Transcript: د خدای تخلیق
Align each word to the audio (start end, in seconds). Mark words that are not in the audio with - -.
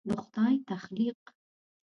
د 0.07 0.09
خدای 0.23 0.55
تخلیق 0.67 1.19